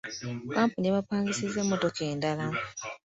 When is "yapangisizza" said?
0.89-1.57